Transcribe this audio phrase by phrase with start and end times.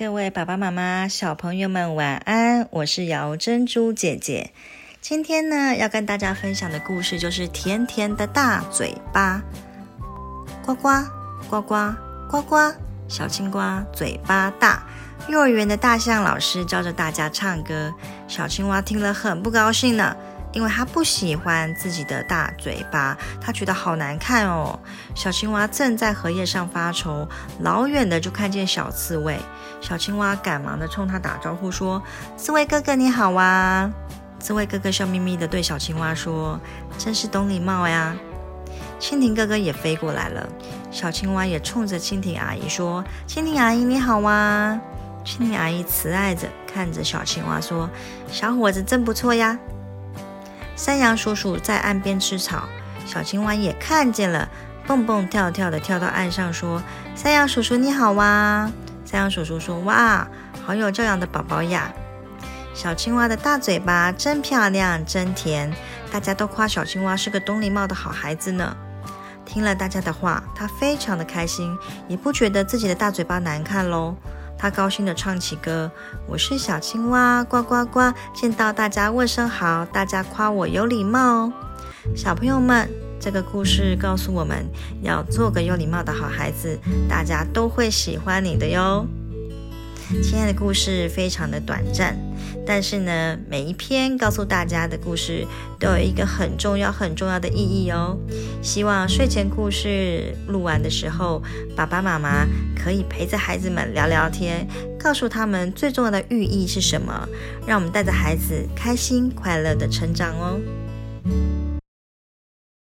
[0.00, 2.66] 各位爸爸妈妈、小朋友们晚安！
[2.70, 4.50] 我是姚珍珠姐姐。
[5.02, 9.42] 今天呢，要跟大家分享的故事就是甜甜的大嘴巴。
[10.64, 10.88] 呱呱
[11.50, 11.94] 呱呱
[12.30, 12.56] 呱呱，
[13.08, 14.82] 小青蛙嘴巴大。
[15.28, 17.92] 幼儿园的大象老师教着大家唱歌，
[18.26, 20.16] 小青蛙听了很不高兴呢。
[20.52, 24.78] 因为他不喜欢自己的大嘴巴，他觉得好难看哦。
[25.14, 27.28] 小青蛙正在荷叶上发愁，
[27.60, 29.38] 老远的就看见小刺猬。
[29.80, 32.02] 小青蛙赶忙的冲他打招呼说
[32.36, 33.90] ：“刺猬哥哥你好啊！”
[34.40, 36.58] 刺猬哥哥笑眯眯的对小青蛙说
[36.98, 38.14] ：“真是懂礼貌呀。”
[38.98, 40.46] 蜻蜓哥哥也飞过来了，
[40.90, 44.78] 小青蛙也冲着蜻蜓阿姨说：“蜻蜓阿姨你好啊！”
[45.24, 47.88] 蜻蜓阿姨慈爱着看着小青蛙说
[48.30, 49.58] ：“小伙子真不错呀。”
[50.80, 52.66] 山羊叔叔在岸边吃草，
[53.04, 54.48] 小青蛙也看见了，
[54.86, 56.82] 蹦蹦跳跳的跳到岸上，说
[57.14, 58.66] ：“山羊叔叔你好哇！”
[59.04, 60.26] 山羊叔叔说：“哇，
[60.64, 61.92] 好有教养的宝宝呀！”
[62.72, 65.70] 小青蛙的大嘴巴真漂亮，真甜，
[66.10, 68.74] 大家都夸小青蛙是个懂礼貌的好孩子呢。
[69.44, 71.76] 听了大家的话，他非常的开心，
[72.08, 74.16] 也不觉得自己的大嘴巴难看喽。
[74.60, 75.90] 他高兴地唱起歌
[76.28, 81.52] ：“我是小青蛙，呱呱呱，见到大家问声好，大家夸我有礼貌哦。”
[82.14, 82.86] 小朋友们，
[83.18, 84.66] 这个故事告诉我们
[85.00, 89.06] 要做个有礼貌的好孩子，大家都会喜欢你的哟。
[90.22, 92.16] 亲爱的故事非常的短暂。
[92.66, 95.46] 但是呢，每一篇告诉大家的故事
[95.78, 98.16] 都有一个很重要、很重要的意义哦。
[98.62, 101.42] 希望睡前故事录完的时候，
[101.74, 104.66] 爸爸妈妈可以陪着孩子们聊聊天，
[104.98, 107.28] 告诉他们最重要的寓意是什么，
[107.66, 110.60] 让我们带着孩子开心快乐的成长哦。